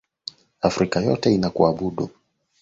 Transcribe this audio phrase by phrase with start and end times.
[0.61, 2.09] Afrika yote inakuabudu.